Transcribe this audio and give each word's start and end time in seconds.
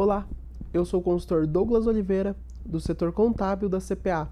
Olá, 0.00 0.28
eu 0.72 0.84
sou 0.84 1.00
o 1.00 1.02
consultor 1.02 1.44
Douglas 1.44 1.88
Oliveira, 1.88 2.36
do 2.64 2.78
setor 2.78 3.10
contábil 3.10 3.68
da 3.68 3.80
CPA, 3.80 4.30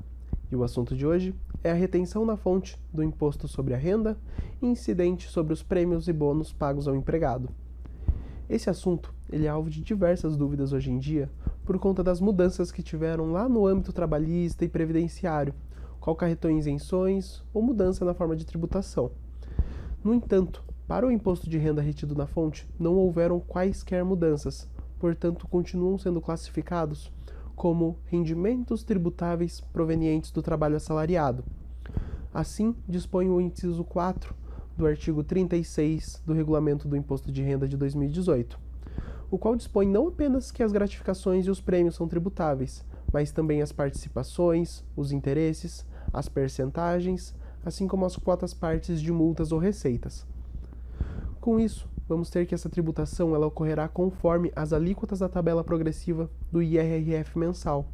e 0.48 0.54
o 0.54 0.62
assunto 0.62 0.94
de 0.94 1.04
hoje 1.04 1.34
é 1.64 1.72
a 1.72 1.74
retenção 1.74 2.24
na 2.24 2.36
fonte 2.36 2.78
do 2.94 3.02
imposto 3.02 3.48
sobre 3.48 3.74
a 3.74 3.76
renda 3.76 4.16
incidente 4.62 5.28
sobre 5.28 5.52
os 5.52 5.64
prêmios 5.64 6.06
e 6.06 6.12
bônus 6.12 6.52
pagos 6.52 6.86
ao 6.86 6.94
empregado. 6.94 7.48
Esse 8.48 8.70
assunto 8.70 9.12
ele 9.28 9.46
é 9.46 9.48
alvo 9.48 9.68
de 9.68 9.82
diversas 9.82 10.36
dúvidas 10.36 10.72
hoje 10.72 10.92
em 10.92 11.00
dia 11.00 11.28
por 11.64 11.76
conta 11.80 12.00
das 12.00 12.20
mudanças 12.20 12.70
que 12.70 12.80
tiveram 12.80 13.32
lá 13.32 13.48
no 13.48 13.66
âmbito 13.66 13.92
trabalhista 13.92 14.64
e 14.64 14.68
previdenciário, 14.68 15.52
qual 15.98 16.14
carretou 16.14 16.48
isenções 16.48 17.42
ou 17.52 17.60
mudança 17.60 18.04
na 18.04 18.14
forma 18.14 18.36
de 18.36 18.46
tributação. 18.46 19.10
No 20.04 20.14
entanto, 20.14 20.62
para 20.86 21.04
o 21.04 21.10
imposto 21.10 21.50
de 21.50 21.58
renda 21.58 21.82
retido 21.82 22.14
na 22.14 22.28
fonte, 22.28 22.68
não 22.78 22.94
houveram 22.94 23.40
quaisquer 23.40 24.04
mudanças, 24.04 24.68
portanto, 25.06 25.46
continuam 25.46 25.96
sendo 25.96 26.20
classificados 26.20 27.12
como 27.54 27.96
rendimentos 28.06 28.82
tributáveis 28.82 29.60
provenientes 29.60 30.32
do 30.32 30.42
trabalho 30.42 30.74
assalariado. 30.74 31.44
Assim, 32.34 32.74
dispõe 32.88 33.30
o 33.30 33.40
inciso 33.40 33.84
4 33.84 34.34
do 34.76 34.84
artigo 34.84 35.22
36 35.22 36.20
do 36.26 36.32
Regulamento 36.32 36.88
do 36.88 36.96
Imposto 36.96 37.30
de 37.30 37.40
Renda 37.40 37.68
de 37.68 37.76
2018, 37.76 38.58
o 39.30 39.38
qual 39.38 39.54
dispõe 39.54 39.86
não 39.86 40.08
apenas 40.08 40.50
que 40.50 40.60
as 40.60 40.72
gratificações 40.72 41.46
e 41.46 41.50
os 41.52 41.60
prêmios 41.60 41.94
são 41.94 42.08
tributáveis, 42.08 42.84
mas 43.12 43.30
também 43.30 43.62
as 43.62 43.70
participações, 43.70 44.82
os 44.96 45.12
interesses, 45.12 45.86
as 46.12 46.28
percentagens, 46.28 47.32
assim 47.64 47.86
como 47.86 48.04
as 48.04 48.16
quotas 48.16 48.52
partes 48.52 49.00
de 49.00 49.12
multas 49.12 49.52
ou 49.52 49.60
receitas. 49.60 50.26
Com 51.40 51.60
isso, 51.60 51.88
vamos 52.08 52.30
ter 52.30 52.46
que 52.46 52.54
essa 52.54 52.68
tributação 52.68 53.34
ela 53.34 53.46
ocorrerá 53.46 53.88
conforme 53.88 54.52
as 54.54 54.72
alíquotas 54.72 55.18
da 55.18 55.28
tabela 55.28 55.64
progressiva 55.64 56.30
do 56.50 56.62
IRRF 56.62 57.38
mensal, 57.38 57.88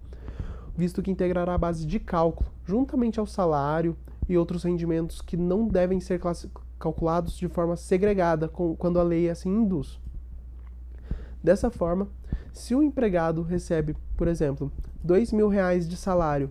visto 0.77 1.03
que 1.03 1.11
integrará 1.11 1.55
a 1.55 1.59
base 1.59 1.87
de 1.87 1.99
cálculo, 1.99 2.51
juntamente 2.65 3.19
ao 3.19 3.27
salário 3.27 3.97
e 4.29 4.37
outros 4.37 4.65
rendimentos 4.65 5.21
que 5.21 5.37
não 5.37 5.67
devem 5.67 6.01
ser 6.01 6.21
calculados 6.79 7.37
de 7.37 7.49
forma 7.49 7.77
segregada 7.77 8.49
com, 8.49 8.77
quando 8.77 8.99
a 8.99 9.03
lei 9.03 9.29
assim 9.31 9.51
induz. 9.51 10.01
Dessa 11.43 11.71
forma, 11.71 12.09
se 12.53 12.75
o 12.75 12.83
empregado 12.83 13.43
recebe, 13.43 13.97
por 14.17 14.29
exemplo, 14.29 14.71
mil 15.33 15.49
reais 15.49 15.89
de 15.89 15.97
salário 15.97 16.51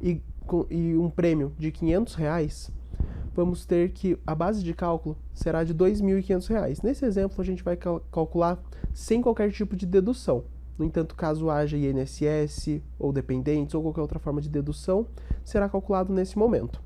e, 0.00 0.20
e 0.70 0.96
um 0.96 1.08
prêmio 1.08 1.52
de 1.58 1.70
quinhentos 1.70 2.14
reais, 2.14 2.70
vamos 3.34 3.66
ter 3.66 3.90
que 3.90 4.18
a 4.26 4.34
base 4.34 4.62
de 4.62 4.72
cálculo 4.72 5.16
será 5.34 5.64
de 5.64 5.72
R$ 5.72 5.78
2.500. 5.78 6.82
Nesse 6.82 7.04
exemplo, 7.04 7.40
a 7.40 7.44
gente 7.44 7.62
vai 7.62 7.76
cal 7.76 8.00
calcular 8.12 8.62
sem 8.92 9.20
qualquer 9.20 9.50
tipo 9.50 9.74
de 9.74 9.84
dedução. 9.84 10.44
No 10.78 10.84
entanto, 10.84 11.14
caso 11.14 11.50
haja 11.50 11.76
INSS 11.76 12.80
ou 12.98 13.12
dependentes 13.12 13.74
ou 13.74 13.82
qualquer 13.82 14.00
outra 14.00 14.18
forma 14.18 14.40
de 14.40 14.48
dedução, 14.48 15.06
será 15.44 15.68
calculado 15.68 16.12
nesse 16.12 16.38
momento. 16.38 16.80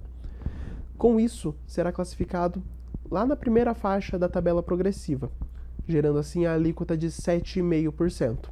Com 0.97 1.21
isso, 1.21 1.55
será 1.67 1.93
classificado 1.93 2.63
lá 3.11 3.25
na 3.25 3.37
primeira 3.37 3.75
faixa 3.75 4.19
da 4.19 4.29
tabela 4.29 4.63
progressiva, 4.63 5.31
gerando 5.87 6.19
assim 6.19 6.45
a 6.45 6.55
alíquota 6.55 6.97
de 6.97 7.09
7,5%. 7.09 8.51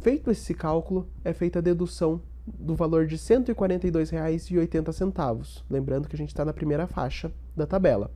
Feito 0.00 0.30
esse 0.30 0.54
cálculo, 0.54 1.08
é 1.24 1.32
feita 1.32 1.60
a 1.60 1.62
dedução 1.62 2.20
do 2.46 2.74
valor 2.74 3.06
de 3.06 3.16
R$ 3.16 3.20
142,80. 3.20 5.62
Lembrando 5.70 6.08
que 6.08 6.16
a 6.16 6.18
gente 6.18 6.30
está 6.30 6.44
na 6.44 6.52
primeira 6.52 6.86
faixa 6.86 7.32
da 7.56 7.66
tabela. 7.66 8.10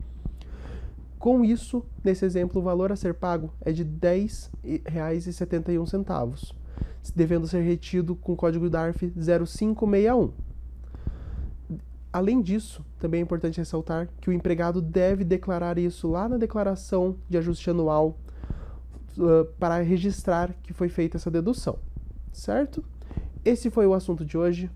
Com 1.18 1.44
isso, 1.44 1.84
nesse 2.04 2.24
exemplo, 2.24 2.60
o 2.60 2.64
valor 2.64 2.92
a 2.92 2.96
ser 2.96 3.14
pago 3.14 3.52
é 3.60 3.72
de 3.72 3.82
R$ 3.82 3.90
10,71, 4.62 6.54
devendo 7.14 7.48
ser 7.48 7.62
retido 7.62 8.14
com 8.14 8.32
o 8.32 8.36
código 8.36 8.68
DARF 8.68 9.10
0561. 9.16 10.32
Além 12.12 12.40
disso, 12.40 12.84
também 12.98 13.20
é 13.20 13.22
importante 13.22 13.58
ressaltar 13.58 14.08
que 14.20 14.30
o 14.30 14.32
empregado 14.32 14.80
deve 14.80 15.24
declarar 15.24 15.78
isso 15.78 16.08
lá 16.08 16.28
na 16.28 16.36
declaração 16.36 17.16
de 17.28 17.36
ajuste 17.36 17.68
anual 17.68 18.16
uh, 19.18 19.44
para 19.58 19.82
registrar 19.82 20.54
que 20.62 20.72
foi 20.72 20.88
feita 20.88 21.16
essa 21.16 21.30
dedução, 21.30 21.78
certo? 22.32 22.84
Esse 23.46 23.70
foi 23.70 23.86
o 23.86 23.94
assunto 23.94 24.24
de 24.24 24.36
hoje. 24.36 24.68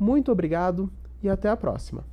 Muito 0.00 0.32
obrigado 0.32 0.90
e 1.22 1.28
até 1.28 1.50
a 1.50 1.56
próxima. 1.58 2.06